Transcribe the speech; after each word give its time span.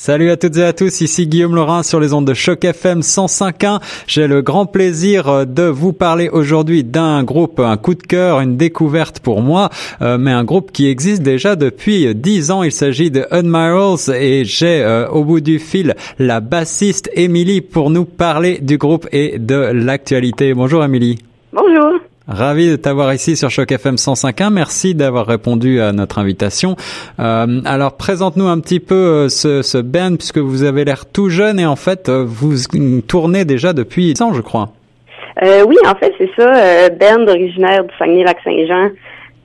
Salut 0.00 0.30
à 0.30 0.36
toutes 0.36 0.56
et 0.58 0.62
à 0.62 0.72
tous, 0.72 1.00
ici 1.00 1.26
Guillaume 1.26 1.56
Laurin 1.56 1.82
sur 1.82 1.98
les 1.98 2.12
ondes 2.12 2.24
de 2.24 2.32
Choc 2.32 2.64
FM 2.64 3.00
105.1. 3.00 3.80
J'ai 4.06 4.28
le 4.28 4.42
grand 4.42 4.64
plaisir 4.64 5.44
de 5.44 5.64
vous 5.64 5.92
parler 5.92 6.28
aujourd'hui 6.28 6.84
d'un 6.84 7.24
groupe, 7.24 7.58
un 7.58 7.76
coup 7.76 7.96
de 7.96 8.04
cœur, 8.04 8.38
une 8.38 8.56
découverte 8.56 9.18
pour 9.18 9.42
moi, 9.42 9.70
euh, 10.00 10.16
mais 10.16 10.30
un 10.30 10.44
groupe 10.44 10.70
qui 10.70 10.86
existe 10.86 11.22
déjà 11.22 11.56
depuis 11.56 12.14
10 12.14 12.52
ans. 12.52 12.62
Il 12.62 12.70
s'agit 12.70 13.10
de 13.10 13.26
Admirals 13.32 14.14
et 14.14 14.44
j'ai 14.44 14.82
euh, 14.82 15.08
au 15.08 15.24
bout 15.24 15.40
du 15.40 15.58
fil 15.58 15.96
la 16.20 16.38
bassiste 16.38 17.10
Émilie 17.14 17.60
pour 17.60 17.90
nous 17.90 18.04
parler 18.04 18.60
du 18.60 18.78
groupe 18.78 19.08
et 19.10 19.40
de 19.40 19.56
l'actualité. 19.56 20.54
Bonjour 20.54 20.84
Émilie. 20.84 21.18
Bonjour. 21.52 21.97
Ravi 22.28 22.68
de 22.70 22.76
t'avoir 22.76 23.14
ici 23.14 23.36
sur 23.36 23.48
Choc 23.48 23.72
FM 23.72 23.94
105.1. 23.94 24.52
Merci 24.52 24.94
d'avoir 24.94 25.26
répondu 25.26 25.80
à 25.80 25.92
notre 25.92 26.18
invitation. 26.18 26.76
Euh, 27.18 27.62
alors, 27.64 27.96
présente-nous 27.96 28.46
un 28.46 28.60
petit 28.60 28.80
peu 28.80 28.94
euh, 28.94 29.28
ce, 29.30 29.62
ce 29.62 29.78
band, 29.78 30.16
puisque 30.16 30.36
vous 30.36 30.62
avez 30.62 30.84
l'air 30.84 31.06
tout 31.06 31.30
jeune 31.30 31.58
et 31.58 31.64
en 31.64 31.76
fait, 31.76 32.10
euh, 32.10 32.24
vous 32.26 32.54
tournez 33.06 33.46
déjà 33.46 33.72
depuis 33.72 34.12
10 34.12 34.22
ans, 34.22 34.34
je 34.34 34.42
crois. 34.42 34.68
Euh, 35.42 35.64
oui, 35.66 35.76
en 35.86 35.94
fait, 35.94 36.12
c'est 36.18 36.30
ça. 36.36 36.54
Euh, 36.54 36.88
band 36.90 37.26
originaire 37.26 37.84
du 37.84 37.94
Saguenay-Lac-Saint-Jean. 37.98 38.90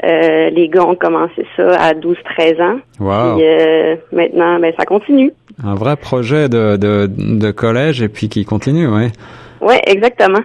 Euh, 0.03 0.49
les 0.49 0.67
gars 0.67 0.83
ont 0.83 0.95
commencé 0.95 1.45
ça 1.55 1.75
à 1.79 1.93
12-13 1.93 2.61
ans. 2.61 2.79
Wow. 2.99 3.39
Euh, 3.41 3.95
maintenant, 4.11 4.59
ben, 4.59 4.73
ça 4.77 4.83
continue. 4.83 5.31
Un 5.63 5.75
vrai 5.75 5.95
projet 5.95 6.49
de, 6.49 6.75
de, 6.75 7.07
de 7.09 7.51
collège 7.51 8.01
et 8.01 8.09
puis 8.09 8.27
qui 8.27 8.43
continue, 8.43 8.87
oui. 8.87 9.07
Oui, 9.61 9.75
exactement. 9.87 10.41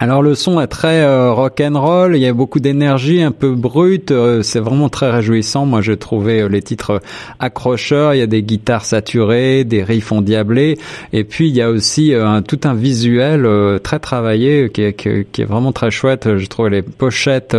Alors 0.00 0.22
le 0.22 0.36
son 0.36 0.60
est 0.60 0.68
très 0.68 1.00
euh, 1.00 1.32
rock 1.32 1.60
and 1.60 1.80
roll, 1.80 2.14
il 2.14 2.22
y 2.22 2.26
a 2.26 2.32
beaucoup 2.32 2.60
d'énergie, 2.60 3.20
un 3.20 3.32
peu 3.32 3.56
brute, 3.56 4.12
euh, 4.12 4.42
c'est 4.42 4.60
vraiment 4.60 4.88
très 4.88 5.10
réjouissant. 5.10 5.66
Moi, 5.66 5.80
j'ai 5.82 5.96
trouvé 5.96 6.42
euh, 6.42 6.48
les 6.48 6.62
titres 6.62 7.02
accrocheurs. 7.40 8.14
Il 8.14 8.18
y 8.18 8.22
a 8.22 8.28
des 8.28 8.44
guitares 8.44 8.84
saturées, 8.84 9.64
des 9.64 9.82
riffs 9.82 10.12
endiablés, 10.12 10.78
et 11.12 11.24
puis 11.24 11.48
il 11.48 11.56
y 11.56 11.62
a 11.62 11.68
aussi 11.68 12.14
un, 12.14 12.42
tout 12.42 12.60
un 12.62 12.74
visuel 12.74 13.48
très 13.82 13.98
travaillé 13.98 14.70
qui 14.70 14.82
est, 14.82 14.92
qui, 14.92 15.26
qui 15.32 15.42
est, 15.42 15.44
vraiment 15.44 15.72
très 15.72 15.90
chouette. 15.90 16.36
Je 16.36 16.46
trouve 16.46 16.68
les 16.68 16.82
pochettes 16.82 17.56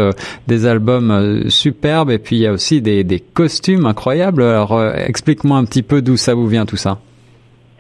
des 0.48 0.66
albums 0.66 1.50
superbes, 1.50 2.10
et 2.10 2.20
puis 2.20 2.38
il 2.38 2.42
y 2.44 2.48
a 2.48 2.54
aussi 2.54 2.82
des, 2.82 3.04
des 3.04 3.20
costumes 3.20 3.86
incroyables. 3.86 4.44
Alors 4.44 4.82
explique-moi 4.96 5.58
un 5.58 5.66
petit 5.66 5.84
peu 5.84 6.02
d'où 6.02 6.16
ça 6.16 6.36
vous 6.36 6.48
vient 6.48 6.66
tout 6.66 6.78
ça. 6.78 7.00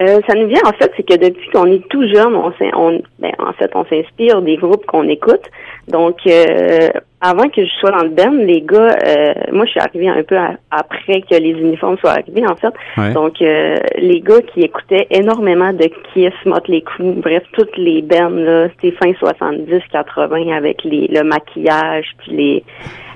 Euh, 0.01 0.19
ça 0.27 0.35
nous 0.35 0.47
vient 0.47 0.61
en 0.65 0.71
fait, 0.73 0.91
c'est 0.95 1.03
que 1.03 1.15
depuis 1.15 1.49
qu'on 1.49 1.65
est 1.65 1.85
tout 1.89 2.07
jeune, 2.07 2.35
on, 2.35 2.53
on 2.73 3.01
ben, 3.19 3.31
en 3.39 3.53
fait, 3.53 3.69
on 3.75 3.85
s'inspire 3.85 4.41
des 4.41 4.55
groupes 4.55 4.85
qu'on 4.85 5.07
écoute. 5.07 5.43
Donc, 5.89 6.17
euh, 6.27 6.89
avant 7.19 7.49
que 7.49 7.65
je 7.65 7.71
sois 7.79 7.91
dans 7.91 8.03
le 8.03 8.09
band, 8.09 8.31
les 8.31 8.61
gars, 8.61 8.95
euh, 9.05 9.33
moi, 9.51 9.65
je 9.65 9.71
suis 9.71 9.79
arrivée 9.79 10.07
un 10.07 10.23
peu 10.23 10.37
après 10.71 11.21
que 11.21 11.35
les 11.35 11.51
uniformes 11.51 11.97
soient 11.97 12.11
arrivés, 12.11 12.45
en 12.47 12.55
fait. 12.55 12.73
Ouais. 12.97 13.11
Donc, 13.13 13.41
euh, 13.41 13.75
les 13.97 14.21
gars 14.21 14.41
qui 14.53 14.61
écoutaient 14.61 15.07
énormément 15.09 15.73
de 15.73 15.89
Kiss, 16.13 16.33
Motley 16.45 16.81
Crue, 16.81 17.13
bref, 17.13 17.43
toutes 17.53 17.75
les 17.77 18.01
bands 18.01 18.29
là, 18.29 18.69
c'était 18.69 18.95
fin 18.95 19.11
70, 19.13 19.81
80 19.91 20.55
avec 20.55 20.83
les, 20.83 21.07
le 21.07 21.23
maquillage 21.23 22.05
puis 22.19 22.31
les 22.31 22.63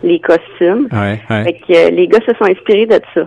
les 0.03 0.19
costumes. 0.19 0.89
Ouais, 0.91 1.19
ouais. 1.29 1.43
Fait 1.45 1.53
que 1.53 1.95
les 1.95 2.07
gars 2.07 2.19
se 2.27 2.35
sont 2.35 2.43
inspirés 2.43 2.85
de 2.85 2.99
ça. 3.13 3.21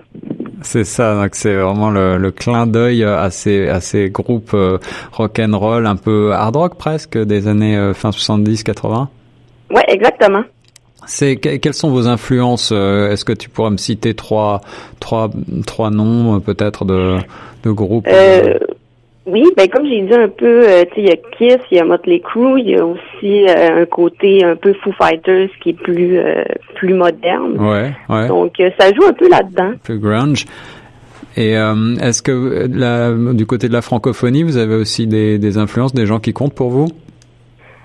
C'est 0.63 0.85
ça, 0.85 1.15
donc 1.15 1.35
c'est 1.35 1.55
vraiment 1.55 1.91
le, 1.91 2.17
le, 2.17 2.31
clin 2.31 2.67
d'œil 2.67 3.05
à 3.05 3.31
ces, 3.31 3.69
à 3.69 3.81
ces 3.81 4.09
groupes 4.09 4.55
euh, 4.55 4.79
rock 5.13 5.39
and 5.39 5.57
roll, 5.59 5.87
un 5.87 5.97
peu 5.97 6.33
hard 6.33 6.57
rock 6.57 6.75
presque 6.77 7.19
des 7.19 7.47
années 7.47 7.77
euh, 7.77 7.93
fin 7.93 8.11
70-80. 8.11 9.07
Ouais, 9.71 9.85
exactement. 9.89 10.43
C'est 11.07 11.37
quelles 11.37 11.75
sont 11.75 11.91
vos 11.91 12.09
influences 12.09 12.71
euh, 12.73 13.13
Est-ce 13.13 13.25
que 13.25 13.33
tu 13.33 13.49
pourrais 13.49 13.71
me 13.71 13.77
citer 13.77 14.15
trois, 14.15 14.61
trois, 14.99 15.31
trois 15.67 15.91
noms 15.91 16.41
peut-être 16.41 16.85
de, 16.85 17.19
de 17.63 17.71
groupes 17.71 18.09
euh, 18.09 18.59
oui, 19.27 19.45
ben 19.57 19.69
comme 19.69 19.87
j'ai 19.87 20.03
dit 20.03 20.15
un 20.15 20.29
peu, 20.29 20.63
euh, 20.69 20.85
tu 20.93 20.95
sais, 20.95 21.01
il 21.03 21.09
y 21.09 21.11
a 21.11 21.17
Kiss, 21.17 21.59
il 21.71 21.77
y 21.77 21.81
a 21.81 21.85
Motley 21.85 22.21
Crue, 22.21 22.61
il 22.61 22.71
y 22.71 22.77
a 22.77 22.85
aussi 22.87 23.47
euh, 23.49 23.83
un 23.83 23.87
côté 23.87 24.45
un 24.45 24.57
peu 24.57 24.73
Foo 24.83 24.93
Fighters 24.93 25.49
qui 25.63 25.71
est 25.71 25.73
plus 25.81 26.19
euh, 26.19 26.45
plus 26.75 26.95
moderne. 26.95 27.59
Ouais, 27.59 27.93
ouais. 28.09 28.29
Donc 28.29 28.55
ça 28.79 28.93
joue 28.95 29.05
un 29.07 29.13
peu 29.13 29.29
là-dedans. 29.29 29.73
Plus 29.83 29.99
grunge. 29.99 30.47
Et 31.39 31.53
est-ce 31.53 32.23
que 32.23 32.67
la, 32.73 33.13
du 33.35 33.45
côté 33.45 33.69
de 33.69 33.75
la 33.75 33.83
francophonie, 33.83 34.43
vous 34.43 34.57
avez 34.57 34.75
aussi 34.75 35.07
des, 35.07 35.39
des 35.39 35.59
influences, 35.59 35.93
des 35.93 36.07
gens 36.07 36.19
qui 36.19 36.33
comptent 36.33 36.55
pour 36.55 36.71
vous? 36.71 36.89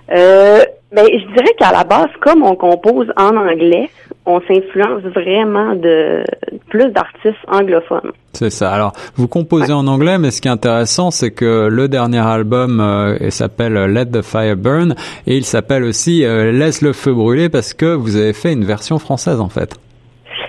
Euh, 0.09 0.59
ben, 0.93 1.05
je 1.05 1.33
dirais 1.33 1.53
qu'à 1.57 1.71
la 1.71 1.83
base, 1.83 2.09
comme 2.21 2.43
on 2.43 2.55
compose 2.55 3.07
en 3.17 3.35
anglais, 3.35 3.89
on 4.25 4.39
s'influence 4.41 5.01
vraiment 5.03 5.75
de 5.75 6.23
plus 6.69 6.89
d'artistes 6.91 7.43
anglophones. 7.47 8.11
C'est 8.33 8.49
ça. 8.49 8.71
Alors, 8.71 8.93
vous 9.15 9.27
composez 9.27 9.73
ouais. 9.73 9.79
en 9.79 9.87
anglais, 9.87 10.17
mais 10.17 10.31
ce 10.31 10.41
qui 10.41 10.47
est 10.47 10.51
intéressant, 10.51 11.11
c'est 11.11 11.31
que 11.31 11.67
le 11.71 11.87
dernier 11.87 12.19
album 12.19 12.79
euh, 12.79 13.29
s'appelle 13.29 13.73
Let 13.73 14.07
the 14.07 14.21
Fire 14.21 14.55
Burn 14.55 14.95
et 15.27 15.37
il 15.37 15.45
s'appelle 15.45 15.83
aussi 15.83 16.23
euh, 16.23 16.51
Laisse 16.51 16.81
le 16.81 16.93
feu 16.93 17.13
brûler 17.13 17.49
parce 17.49 17.73
que 17.73 17.93
vous 17.93 18.15
avez 18.15 18.33
fait 18.33 18.53
une 18.53 18.65
version 18.65 18.99
française 18.99 19.39
en 19.39 19.49
fait. 19.49 19.75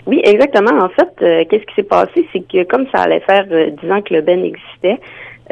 Oui, 0.07 0.21
exactement. 0.25 0.83
En 0.83 0.89
fait, 0.89 1.11
euh, 1.23 1.45
qu'est-ce 1.49 1.65
qui 1.65 1.75
s'est 1.77 1.83
passé, 1.83 2.27
c'est 2.33 2.41
que 2.47 2.65
comme 2.65 2.87
ça 2.93 3.03
allait 3.03 3.21
faire 3.21 3.47
dix 3.47 3.91
ans 3.91 4.03
que 4.03 4.15
le 4.15 4.21
Ben 4.21 4.45
existait, 4.45 4.99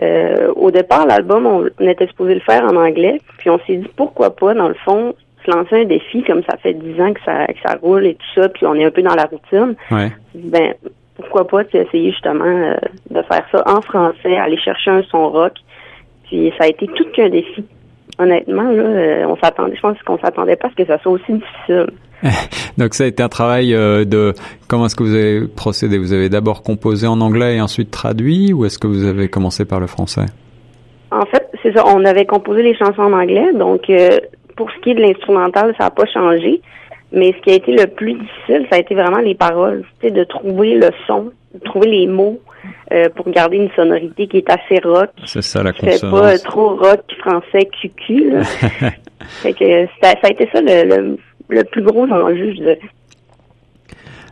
euh, 0.03 0.53
au 0.57 0.71
départ, 0.71 1.07
l'album, 1.07 1.47
on, 1.47 1.69
on, 1.79 1.89
était 1.89 2.07
supposé 2.07 2.35
le 2.35 2.41
faire 2.41 2.65
en 2.65 2.77
anglais, 2.77 3.21
puis 3.39 3.51
on 3.51 3.59
s'est 3.67 3.77
dit 3.77 3.91
pourquoi 3.97 4.35
pas, 4.35 4.55
dans 4.55 4.69
le 4.69 4.75
fond, 4.75 5.15
se 5.45 5.51
lancer 5.51 5.83
un 5.83 5.85
défi, 5.85 6.23
comme 6.23 6.43
ça 6.49 6.57
fait 6.59 6.75
dix 6.75 7.01
ans 7.01 7.13
que 7.13 7.21
ça, 7.25 7.47
que 7.47 7.61
ça 7.65 7.77
roule 7.81 8.07
et 8.07 8.15
tout 8.15 8.41
ça, 8.41 8.49
puis 8.49 8.67
on 8.67 8.75
est 8.75 8.85
un 8.85 8.91
peu 8.91 9.03
dans 9.03 9.15
la 9.15 9.25
routine. 9.25 9.75
Ouais. 9.91 10.13
Ben, 10.35 10.75
pourquoi 11.17 11.47
pas 11.47 11.63
essayer 11.63 12.11
justement 12.11 12.45
euh, 12.45 12.75
de 13.11 13.23
faire 13.23 13.45
ça 13.53 13.63
en 13.67 13.81
français, 13.81 14.37
aller 14.37 14.59
chercher 14.59 14.91
un 14.91 15.03
son 15.05 15.29
rock. 15.31 15.53
Puis 16.25 16.53
ça 16.59 16.65
a 16.65 16.69
été 16.69 16.87
tout 16.87 17.07
qu'un 17.15 17.29
défi. 17.29 17.65
Honnêtement, 18.19 18.71
là, 18.71 18.83
euh, 18.83 19.25
on 19.27 19.37
s'attendait, 19.37 19.77
je 19.77 19.81
pense 19.81 19.97
qu'on 20.03 20.19
s'attendait 20.19 20.57
pas 20.57 20.69
à 20.69 20.71
ce 20.71 20.77
que 20.77 20.87
ça 20.87 20.99
soit 20.99 21.13
aussi 21.13 21.33
difficile. 21.33 21.87
Donc 22.79 22.95
ça 22.95 23.05
a 23.05 23.07
été 23.07 23.23
un 23.23 23.29
travail 23.29 23.75
euh, 23.75 24.05
de 24.05 24.35
comment 24.69 24.87
est-ce 24.87 24.97
que 24.97 25.03
vous 25.03 25.15
avez 25.15 25.47
procédé? 25.49 25.99
Vous 25.99 26.13
avez 26.13 26.29
d'abord 26.29 26.63
composé 26.63 27.07
en 27.07 27.21
anglais 27.21 27.57
et 27.57 27.61
ensuite 27.61 27.91
traduit 27.91 28.53
ou 28.53 28.65
est-ce 28.65 28.79
que 28.79 28.87
vous 28.87 29.07
avez 29.07 29.29
commencé 29.29 29.65
par 29.65 29.81
le 29.81 29.87
français? 29.87 30.27
En 31.11 31.25
fait, 31.27 31.49
c'est 31.63 31.75
ça. 31.75 31.85
On 31.87 32.05
avait 32.05 32.27
composé 32.27 32.63
les 32.63 32.75
chansons 32.75 33.03
en 33.03 33.13
anglais, 33.13 33.53
donc 33.55 33.89
euh, 33.91 34.19
pour 34.61 34.71
ce 34.73 34.79
qui 34.83 34.91
est 34.91 34.95
de 34.95 35.01
l'instrumental, 35.01 35.75
ça 35.79 35.85
n'a 35.85 35.91
pas 35.91 36.05
changé. 36.05 36.61
Mais 37.13 37.33
ce 37.33 37.43
qui 37.43 37.51
a 37.51 37.55
été 37.55 37.73
le 37.73 37.87
plus 37.87 38.13
difficile, 38.13 38.67
ça 38.71 38.77
a 38.77 38.79
été 38.79 38.95
vraiment 38.95 39.21
les 39.21 39.35
paroles, 39.35 39.85
c'est 40.03 40.11
de 40.11 40.23
trouver 40.23 40.75
le 40.75 40.91
son, 41.07 41.31
de 41.55 41.61
trouver 41.65 41.89
les 41.89 42.07
mots 42.07 42.39
euh, 42.93 43.09
pour 43.17 43.31
garder 43.31 43.57
une 43.57 43.71
sonorité 43.71 44.27
qui 44.27 44.37
est 44.37 44.51
assez 44.51 44.79
rock. 44.85 45.09
C'est 45.25 45.41
ça 45.41 45.63
la 45.63 45.73
consonance. 45.73 45.99
C'est 45.99 46.11
pas 46.11 46.39
trop 46.51 46.77
rock 46.77 47.01
français 47.21 47.71
cucu. 47.81 48.33
Là. 48.33 48.43
fait 49.43 49.55
que 49.55 49.87
ça 50.03 50.13
a 50.23 50.29
été 50.29 50.47
ça 50.53 50.61
le, 50.61 50.85
le 50.85 51.17
le 51.51 51.65
plus 51.65 51.83
gros 51.83 52.05
enjeu, 52.05 52.55
je. 52.55 52.75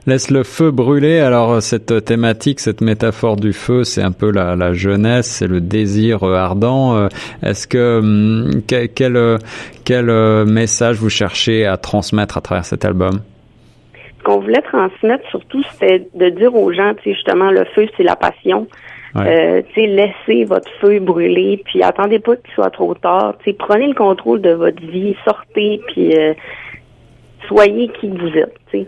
Laisse 0.09 0.31
le 0.31 0.43
feu 0.43 0.71
brûler. 0.71 1.19
Alors 1.19 1.61
cette 1.61 2.03
thématique, 2.03 2.61
cette 2.61 2.81
métaphore 2.81 3.37
du 3.37 3.53
feu, 3.53 3.85
c'est 3.85 4.01
un 4.01 4.11
peu 4.11 4.31
la, 4.31 4.57
la 4.57 4.73
jeunesse, 4.73 5.27
c'est 5.27 5.47
le 5.47 5.61
désir 5.61 6.25
ardent. 6.25 7.09
Est-ce 7.43 7.67
que 7.67 8.49
quel, 8.67 8.89
quel, 8.89 9.39
quel 9.85 10.07
message 10.47 10.97
vous 10.97 11.11
cherchez 11.11 11.67
à 11.67 11.77
transmettre 11.77 12.39
à 12.39 12.41
travers 12.41 12.65
cet 12.65 12.87
album? 12.87 13.21
Ce 13.93 14.23
qu'on 14.25 14.41
voulait 14.41 14.63
transmettre 14.63 15.29
surtout, 15.29 15.63
c'était 15.73 16.09
de 16.15 16.31
dire 16.31 16.55
aux 16.55 16.73
gens, 16.73 16.95
tu 16.95 17.11
sais, 17.11 17.15
justement, 17.15 17.51
le 17.51 17.67
feu, 17.75 17.87
c'est 17.99 18.03
la 18.03 18.17
passion. 18.17 18.67
Ouais. 19.15 19.27
Euh, 19.27 19.63
tu 19.75 19.83
sais, 19.83 19.87
laissez 19.89 20.45
votre 20.45 20.71
feu 20.81 21.01
brûler, 21.01 21.63
puis 21.67 21.83
attendez 21.83 22.19
pas 22.19 22.35
qu'il 22.37 22.55
soit 22.55 22.71
trop 22.71 22.95
tard. 22.95 23.35
Tu 23.45 23.51
sais, 23.51 23.57
prenez 23.59 23.89
le 23.89 23.95
contrôle 23.95 24.41
de 24.41 24.53
votre 24.53 24.81
vie, 24.81 25.15
sortez, 25.27 25.83
puis 25.89 26.17
euh, 26.17 26.33
soyez 27.47 27.89
qui 28.01 28.09
vous 28.09 28.29
êtes. 28.29 28.55
T'sais. 28.69 28.87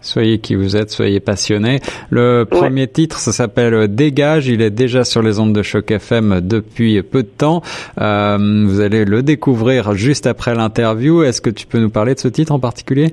Soyez 0.00 0.38
qui 0.38 0.54
vous 0.54 0.76
êtes, 0.76 0.90
soyez 0.90 1.20
passionné. 1.20 1.80
Le 2.08 2.44
premier 2.44 2.82
ouais. 2.82 2.86
titre, 2.86 3.18
ça 3.18 3.32
s'appelle 3.32 3.94
Dégage. 3.94 4.48
Il 4.48 4.62
est 4.62 4.70
déjà 4.70 5.04
sur 5.04 5.22
les 5.22 5.38
ondes 5.38 5.52
de 5.52 5.62
choc 5.62 5.90
FM 5.90 6.40
depuis 6.42 7.02
peu 7.02 7.22
de 7.22 7.28
temps. 7.28 7.60
Euh, 8.00 8.38
vous 8.66 8.80
allez 8.80 9.04
le 9.04 9.22
découvrir 9.22 9.92
juste 9.94 10.26
après 10.26 10.54
l'interview. 10.54 11.22
Est-ce 11.22 11.40
que 11.40 11.50
tu 11.50 11.66
peux 11.66 11.78
nous 11.78 11.90
parler 11.90 12.14
de 12.14 12.20
ce 12.20 12.28
titre 12.28 12.52
en 12.52 12.58
particulier? 12.58 13.08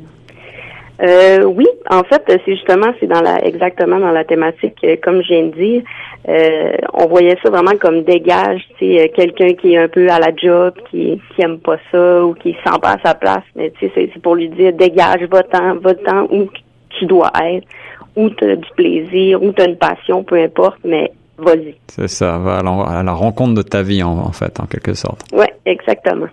Euh, 1.04 1.44
oui, 1.44 1.68
en 1.92 2.04
fait, 2.04 2.24
c'est 2.28 2.56
justement, 2.56 2.92
c'est 3.00 3.06
dans 3.06 3.22
la 3.22 3.46
exactement 3.46 4.00
dans 4.00 4.12
la 4.12 4.24
thématique, 4.24 4.84
comme 5.04 5.22
je 5.22 5.28
viens 5.28 5.46
de 5.46 5.52
dire. 5.52 5.84
Euh, 6.28 6.74
on 6.94 7.08
voyait 7.08 7.38
ça 7.44 7.50
vraiment 7.50 7.78
comme 7.80 8.04
dégage, 8.04 8.62
tu 8.80 8.98
sais, 8.98 9.10
quelqu'un 9.16 9.54
qui 9.54 9.74
est 9.74 9.78
un 9.78 9.88
peu 9.88 10.10
à 10.10 10.20
la 10.20 10.36
job, 10.36 10.74
qui 10.90 11.22
qui 11.36 11.42
aime 11.42 11.60
pas 11.60 11.78
ça 11.92 12.26
ou 12.26 12.34
qui 12.34 12.54
sent 12.54 12.80
pas 12.82 12.94
à 12.94 12.98
sa 13.06 13.14
place, 13.14 13.44
mais 13.56 13.72
tu 13.80 13.88
sais, 13.90 14.10
c'est 14.14 14.22
pour 14.22 14.36
lui 14.36 14.50
dire 14.50 14.74
dégage, 14.74 15.22
va-t'en, 15.30 15.76
va-t'en 15.76 16.24
où 16.32 16.50
tu 16.98 17.06
dois 17.06 17.32
être, 17.44 17.68
où 18.16 18.30
tu 18.30 18.50
as 18.50 18.56
du 18.56 18.70
plaisir, 18.76 19.42
où 19.42 19.52
tu 19.52 19.62
as 19.62 19.66
une 19.66 19.78
passion, 19.78 20.24
peu 20.24 20.42
importe, 20.42 20.80
mais 20.84 21.12
vas-y. 21.38 21.76
C'est 21.88 22.08
ça, 22.08 22.38
va 22.38 22.58
à 22.60 23.04
la, 23.04 23.12
rencontre 23.14 23.54
de 23.54 23.62
ta 23.62 23.84
vie 23.84 24.04
en, 24.04 24.18
en 24.18 24.32
fait, 24.32 24.60
en 24.60 24.66
quelque 24.66 24.94
sorte. 24.94 25.22
Ouais, 25.34 25.54
exactement. 25.66 26.28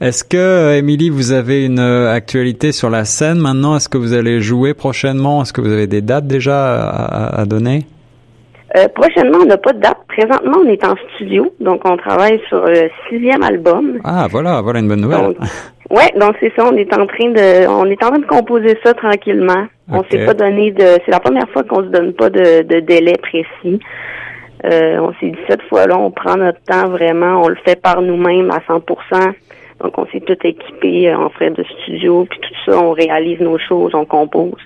Est-ce 0.00 0.24
que, 0.24 0.78
Émilie, 0.78 1.10
vous 1.10 1.32
avez 1.32 1.66
une 1.66 1.78
actualité 1.78 2.72
sur 2.72 2.88
la 2.88 3.04
scène 3.04 3.38
maintenant? 3.38 3.76
Est-ce 3.76 3.88
que 3.88 3.98
vous 3.98 4.14
allez 4.14 4.40
jouer 4.40 4.72
prochainement? 4.72 5.42
Est-ce 5.42 5.52
que 5.52 5.60
vous 5.60 5.72
avez 5.72 5.86
des 5.86 6.00
dates 6.00 6.26
déjà 6.26 6.74
à, 6.88 7.40
à 7.40 7.44
donner? 7.44 7.84
Euh, 8.76 8.86
prochainement, 8.94 9.38
on 9.42 9.46
n'a 9.46 9.56
pas 9.56 9.72
de 9.72 9.80
date. 9.80 9.98
Présentement, 10.06 10.58
on 10.64 10.68
est 10.68 10.84
en 10.84 10.94
studio, 11.14 11.52
donc 11.60 11.82
on 11.84 11.96
travaille 11.96 12.40
sur 12.48 12.64
le 12.66 12.88
sixième 13.08 13.42
album. 13.42 13.98
Ah, 14.04 14.28
voilà, 14.30 14.60
voilà 14.60 14.78
une 14.78 14.88
bonne 14.88 15.00
nouvelle. 15.00 15.34
ouais, 15.90 16.10
donc 16.16 16.36
c'est 16.40 16.52
ça. 16.54 16.66
On 16.70 16.76
est 16.76 16.92
en 16.92 17.06
train 17.06 17.30
de, 17.30 17.66
on 17.68 17.86
est 17.86 18.02
en 18.04 18.08
train 18.08 18.18
de 18.18 18.26
composer 18.26 18.78
ça 18.84 18.94
tranquillement. 18.94 19.66
On 19.92 20.04
s'est 20.04 20.24
pas 20.24 20.34
donné 20.34 20.70
de, 20.70 20.84
c'est 21.04 21.10
la 21.10 21.18
première 21.18 21.48
fois 21.50 21.64
qu'on 21.64 21.82
se 21.82 21.88
donne 21.88 22.12
pas 22.12 22.30
de, 22.30 22.62
de 22.62 22.78
délai 22.80 23.16
précis. 23.16 23.80
Euh, 24.64 24.98
on 25.00 25.12
s'est 25.14 25.30
dit 25.30 25.38
cette 25.48 25.62
fois-là, 25.62 25.98
on 25.98 26.10
prend 26.10 26.36
notre 26.36 26.60
temps 26.62 26.88
vraiment, 26.88 27.42
on 27.42 27.48
le 27.48 27.56
fait 27.64 27.80
par 27.80 28.02
nous-mêmes 28.02 28.50
à 28.50 28.58
100%. 28.58 29.32
Donc 29.82 29.98
on 29.98 30.06
s'est 30.06 30.20
tout 30.20 30.36
équipé 30.44 31.12
en 31.14 31.30
frais 31.30 31.50
de 31.50 31.64
studio, 31.64 32.26
puis 32.28 32.38
tout 32.40 32.54
ça, 32.70 32.78
on 32.78 32.92
réalise 32.92 33.40
nos 33.40 33.58
choses, 33.58 33.94
on 33.94 34.04
compose. 34.04 34.60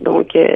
Donc, 0.00 0.34
euh, 0.34 0.46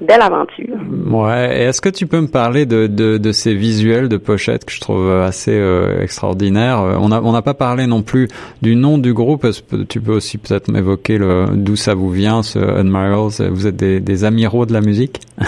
belle 0.00 0.22
aventure. 0.22 0.76
Ouais. 1.10 1.64
Est-ce 1.64 1.80
que 1.80 1.88
tu 1.88 2.06
peux 2.06 2.20
me 2.20 2.28
parler 2.28 2.64
de, 2.64 2.86
de, 2.86 3.18
de, 3.18 3.32
ces 3.32 3.54
visuels 3.54 4.08
de 4.08 4.16
pochettes 4.16 4.64
que 4.64 4.72
je 4.72 4.80
trouve 4.80 5.10
assez 5.10 5.54
euh, 5.54 6.00
extraordinaires? 6.02 6.80
On 7.00 7.08
n'a 7.08 7.22
on 7.22 7.32
n'a 7.32 7.42
pas 7.42 7.54
parlé 7.54 7.86
non 7.86 8.02
plus 8.02 8.28
du 8.62 8.74
nom 8.74 8.96
du 8.96 9.12
groupe. 9.12 9.46
Tu 9.88 10.00
peux 10.00 10.14
aussi 10.14 10.38
peut-être 10.38 10.70
m'évoquer 10.70 11.18
d'où 11.52 11.76
ça 11.76 11.94
vous 11.94 12.10
vient, 12.10 12.42
ce 12.42 12.58
Admirals. 12.58 13.50
Vous 13.50 13.66
êtes 13.66 13.76
des, 13.76 14.00
des 14.00 14.24
amiraux 14.24 14.64
de 14.66 14.72
la 14.72 14.80
musique? 14.80 15.20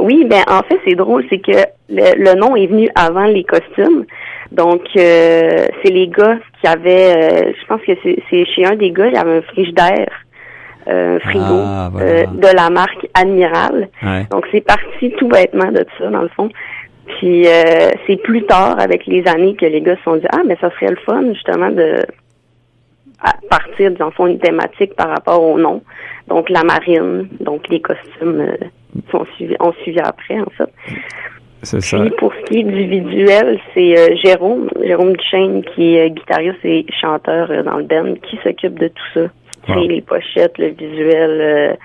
Oui, 0.00 0.24
ben 0.24 0.42
en 0.48 0.62
fait, 0.62 0.78
c'est 0.84 0.96
drôle, 0.96 1.24
c'est 1.30 1.38
que 1.38 1.52
le, 1.88 2.24
le, 2.24 2.34
nom 2.34 2.56
est 2.56 2.66
venu 2.66 2.88
avant 2.94 3.24
les 3.24 3.44
costumes. 3.44 4.04
Donc, 4.52 4.82
euh, 4.96 5.66
c'est 5.82 5.90
les 5.90 6.08
gars 6.08 6.38
qui 6.60 6.66
avaient, 6.66 7.14
euh, 7.16 7.52
je 7.58 7.66
pense 7.66 7.80
que 7.82 7.92
c'est 8.02 8.44
chez 8.46 8.64
un 8.64 8.76
des 8.76 8.90
gars, 8.90 9.06
il 9.06 9.14
y 9.14 9.16
avait 9.16 9.38
un 9.38 9.42
frigidaire 9.42 10.08
euh, 10.86 11.18
frigo 11.20 11.44
ah, 11.44 11.90
euh, 11.96 12.26
de 12.26 12.54
la 12.54 12.68
marque 12.68 13.08
Admiral. 13.14 13.88
Donc 14.30 14.46
c'est 14.52 14.60
parti 14.60 15.10
tout 15.18 15.28
bêtement 15.28 15.72
de 15.72 15.84
ça 15.98 16.10
dans 16.10 16.22
le 16.22 16.28
fond. 16.28 16.50
Puis 17.06 17.46
euh, 17.46 17.90
c'est 18.06 18.16
plus 18.16 18.44
tard 18.44 18.78
avec 18.78 19.06
les 19.06 19.26
années 19.26 19.54
que 19.54 19.66
les 19.66 19.80
gars 19.80 19.96
se 19.96 20.02
sont 20.02 20.16
dit 20.16 20.26
ah 20.30 20.42
mais 20.46 20.56
ça 20.60 20.70
serait 20.70 20.90
le 20.90 20.98
fun 21.04 21.22
justement 21.32 21.70
de 21.70 22.04
partir 23.48 23.92
dans 23.92 24.10
fond 24.10 24.26
une 24.26 24.38
thématique 24.38 24.94
par 24.94 25.08
rapport 25.08 25.42
au 25.42 25.58
nom. 25.58 25.82
Donc 26.28 26.50
la 26.50 26.62
marine, 26.62 27.28
donc 27.40 27.68
les 27.68 27.80
costumes 27.80 28.46
sont 29.10 29.24
suivis, 29.36 29.56
ont 29.60 29.72
suivi 29.82 30.00
après 30.00 30.38
en 30.40 30.50
fait. 30.56 30.70
C'est 31.62 31.80
ça. 31.80 31.98
Puis 31.98 32.10
pour 32.18 32.34
ce 32.34 32.42
qui 32.50 32.58
est 32.58 32.64
du 32.64 32.86
visuel, 32.86 33.58
c'est 33.72 34.16
Jérôme, 34.22 34.68
Jérôme 34.82 35.16
Duchesne 35.16 35.62
qui 35.74 35.96
est 35.96 36.10
guitariste 36.10 36.62
et 36.64 36.84
chanteur 37.00 37.48
dans 37.64 37.78
le 37.78 37.84
band 37.84 38.14
qui 38.28 38.38
s'occupe 38.44 38.78
de 38.78 38.88
tout 38.88 39.04
ça 39.14 39.30
les 39.68 40.02
pochettes, 40.02 40.58
le 40.58 40.68
visuel. 40.68 41.78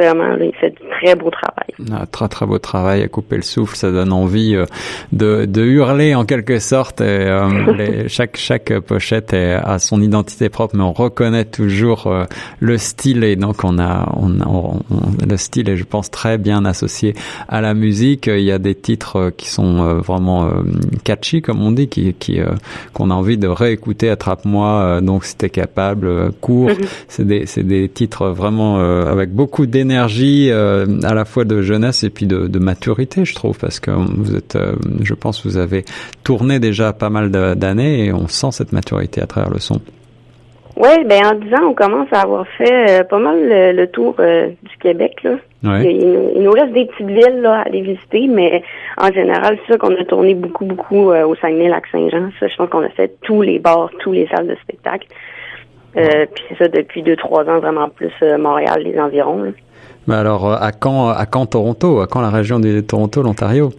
Euh, 0.00 0.12
vraiment, 0.12 0.36
il 0.40 0.54
fait 0.54 0.70
du 0.70 0.88
très 1.00 1.14
beau 1.14 1.30
travail. 1.30 1.66
Ah, 1.92 2.06
très 2.06 2.28
très 2.28 2.46
beau 2.46 2.58
travail 2.58 3.02
à 3.02 3.08
couper 3.08 3.36
le 3.36 3.42
souffle, 3.42 3.76
ça 3.76 3.90
donne 3.90 4.12
envie 4.12 4.54
euh, 4.54 4.64
de, 5.12 5.44
de 5.44 5.62
hurler 5.62 6.14
en 6.14 6.24
quelque 6.24 6.58
sorte. 6.58 7.00
Et, 7.00 7.04
euh, 7.04 8.04
chaque 8.08 8.36
chaque 8.36 8.78
pochette 8.80 9.34
a 9.34 9.78
son 9.78 10.00
identité 10.00 10.48
propre, 10.48 10.76
mais 10.76 10.82
on 10.82 10.92
reconnaît 10.92 11.44
toujours 11.44 12.12
le 12.60 12.78
style 12.78 13.24
et 13.24 13.36
donc 13.36 13.64
on 13.64 13.78
a 13.78 14.08
on, 14.16 14.40
on, 14.40 14.80
le 15.28 15.36
style 15.36 15.68
est 15.68 15.76
je 15.76 15.84
pense 15.84 16.10
très 16.10 16.38
bien 16.38 16.64
associé 16.64 17.14
à 17.48 17.60
la 17.60 17.74
musique. 17.74 18.26
Il 18.26 18.42
y 18.42 18.52
a 18.52 18.58
des 18.58 18.74
titres 18.74 19.30
qui 19.36 19.48
sont 19.48 20.00
vraiment 20.00 20.50
catchy 21.04 21.42
comme 21.42 21.62
on 21.62 21.72
dit, 21.72 21.88
qui 21.88 22.14
qui 22.14 22.40
qu'on 22.92 23.10
a 23.10 23.14
envie 23.14 23.38
de 23.38 23.48
réécouter. 23.48 24.10
Attrape-moi, 24.10 25.00
donc 25.02 25.24
si 25.24 25.36
t'es 25.36 25.50
capable, 25.50 26.32
court. 26.40 26.70
Mhm. 26.70 26.86
C'est 27.08 27.26
des 27.26 27.46
c'est 27.46 27.64
des 27.64 27.88
titres 27.88 28.28
vraiment 28.28 28.78
avec 28.78 29.30
beaucoup 29.32 29.66
d'énergie 29.66 29.85
énergie 29.86 30.50
euh, 30.50 30.86
à 31.04 31.14
la 31.14 31.24
fois 31.24 31.44
de 31.44 31.62
jeunesse 31.62 32.02
et 32.02 32.10
puis 32.10 32.26
de, 32.26 32.46
de 32.48 32.58
maturité, 32.58 33.24
je 33.24 33.34
trouve, 33.34 33.58
parce 33.58 33.80
que 33.80 33.90
vous 33.90 34.34
êtes, 34.34 34.56
euh, 34.56 34.74
je 35.02 35.14
pense, 35.14 35.46
vous 35.46 35.56
avez 35.56 35.84
tourné 36.24 36.58
déjà 36.58 36.92
pas 36.92 37.10
mal 37.10 37.30
d'années 37.30 38.06
et 38.06 38.12
on 38.12 38.26
sent 38.26 38.50
cette 38.50 38.72
maturité 38.72 39.22
à 39.22 39.26
travers 39.26 39.50
le 39.50 39.60
son. 39.60 39.80
Oui, 40.76 41.04
ben 41.06 41.24
en 41.24 41.34
10 41.34 41.54
ans, 41.54 41.68
on 41.70 41.74
commence 41.74 42.08
à 42.12 42.20
avoir 42.20 42.46
fait 42.58 43.00
euh, 43.00 43.04
pas 43.04 43.18
mal 43.18 43.38
le, 43.48 43.86
tour 43.86 44.16
du 44.16 44.76
Québec. 44.80 45.22
Là. 45.22 45.36
Il, 45.82 46.42
nous, 46.42 46.50
reste 46.50 46.72
des 46.72 46.84
petites 46.84 47.06
villes 47.06 47.40
là, 47.40 47.60
à 47.60 47.62
aller 47.62 47.80
visiter, 47.80 48.26
mais 48.28 48.62
en 48.98 49.10
général, 49.10 49.58
c'est 49.66 49.72
ça 49.72 49.78
qu'on 49.78 49.94
a 49.96 50.04
tourné 50.04 50.34
beaucoup, 50.34 50.66
beaucoup 50.66 51.12
au 51.12 51.34
Saguenay-Lac-Saint-Jean. 51.36 52.30
Ça, 52.38 52.48
je 52.48 52.56
pense 52.56 52.68
qu'on 52.68 52.82
a 52.82 52.90
fait 52.90 53.16
tous 53.22 53.40
les 53.40 53.58
bars, 53.58 53.90
tous 54.00 54.12
les 54.12 54.26
salles 54.26 54.48
de 54.48 54.56
spectacle. 54.56 55.06
Puis 55.96 56.44
c'est 56.48 56.58
ça 56.58 56.68
depuis 56.68 57.02
deux, 57.02 57.16
trois 57.16 57.44
ans, 57.44 57.58
vraiment 57.58 57.88
plus 57.88 58.12
Montréal, 58.38 58.82
les 58.84 58.98
environs. 58.98 59.52
Mais 60.06 60.14
alors, 60.14 60.48
euh, 60.48 60.56
à 60.60 60.72
quand, 60.72 61.08
à 61.08 61.26
quand 61.26 61.46
Toronto? 61.46 62.00
À 62.00 62.06
quand 62.06 62.20
la 62.20 62.30
région 62.30 62.60
de 62.60 62.80
Toronto, 62.80 63.22
l'Ontario? 63.22 63.70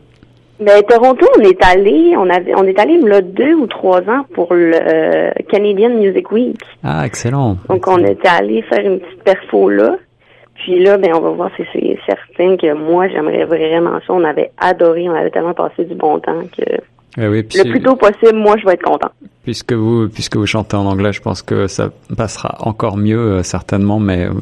Ben, 0.59 0.81
Toronto, 0.83 1.25
on 1.37 1.41
est 1.41 1.63
allé, 1.63 2.15
on 2.17 2.29
avait, 2.29 2.53
on 2.55 2.63
est 2.63 2.79
allé 2.79 2.99
là 2.99 3.21
deux 3.21 3.53
ou 3.53 3.67
trois 3.67 3.99
ans 4.01 4.25
pour 4.33 4.53
le 4.53 4.73
euh, 4.73 5.31
Canadian 5.49 5.91
Music 5.91 6.31
Week. 6.31 6.59
Ah, 6.83 7.05
excellent. 7.05 7.57
Donc, 7.69 7.87
on 7.87 8.03
était 8.03 8.27
allé 8.27 8.63
faire 8.63 8.83
une 8.83 8.99
petite 8.99 9.23
perfo 9.23 9.69
là. 9.69 9.97
Puis 10.55 10.83
là, 10.83 10.97
ben, 10.97 11.11
on 11.13 11.21
va 11.21 11.29
voir 11.29 11.51
si 11.55 11.63
c'est 11.71 11.97
certain 12.07 12.57
que 12.57 12.73
moi, 12.73 13.07
j'aimerais 13.07 13.45
vraiment 13.45 13.99
ça. 14.05 14.13
On 14.13 14.23
avait 14.23 14.51
adoré, 14.57 15.07
on 15.07 15.13
avait 15.13 15.29
tellement 15.29 15.53
passé 15.53 15.85
du 15.85 15.93
bon 15.93 16.19
temps 16.19 16.41
que 16.57 16.63
eh 17.17 17.21
le 17.21 17.41
plus 17.41 17.81
tôt 17.81 17.95
possible, 17.95 18.35
moi, 18.35 18.55
je 18.61 18.65
vais 18.65 18.73
être 18.73 18.83
content. 18.83 19.09
Puisque 19.43 19.73
vous, 19.73 20.07
puisque 20.07 20.35
vous 20.35 20.45
chantez 20.45 20.75
en 20.75 20.85
anglais, 20.85 21.13
je 21.13 21.21
pense 21.21 21.41
que 21.41 21.65
ça 21.65 21.89
passera 22.15 22.57
encore 22.59 22.95
mieux, 22.97 23.17
euh, 23.17 23.43
certainement. 23.43 23.99
Mais 23.99 24.25
euh, 24.25 24.33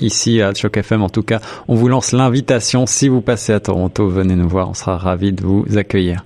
ici, 0.00 0.42
à 0.42 0.52
Choc 0.52 0.76
FM, 0.76 1.02
en 1.02 1.08
tout 1.08 1.22
cas, 1.22 1.38
on 1.68 1.76
vous 1.76 1.86
lance 1.86 2.10
l'invitation. 2.12 2.86
Si 2.86 3.08
vous 3.08 3.20
passez 3.20 3.52
à 3.52 3.60
Toronto, 3.60 4.08
venez 4.08 4.34
nous 4.34 4.48
voir. 4.48 4.68
On 4.68 4.74
sera 4.74 4.96
ravis 4.96 5.32
de 5.32 5.44
vous 5.44 5.64
accueillir. 5.76 6.24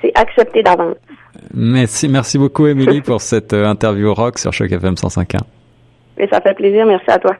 C'est 0.00 0.12
accepté 0.14 0.62
d'avance. 0.62 0.96
Merci, 1.54 2.08
merci 2.08 2.38
beaucoup, 2.38 2.68
Émilie, 2.68 3.00
pour 3.00 3.20
cette 3.20 3.52
euh, 3.52 3.66
interview 3.66 4.14
rock 4.14 4.38
sur 4.38 4.52
Choc 4.52 4.70
FM 4.70 4.94
105.1. 4.94 5.38
Et 6.18 6.28
ça 6.28 6.40
fait 6.40 6.54
plaisir. 6.54 6.86
Merci 6.86 7.10
à 7.10 7.18
toi. 7.18 7.36